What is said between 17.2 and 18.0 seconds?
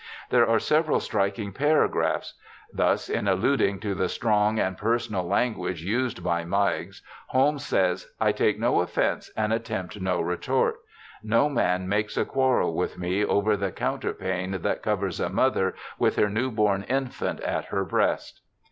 at her